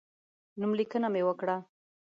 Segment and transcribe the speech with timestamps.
[0.59, 1.55] نوملیکنه مې وکړه.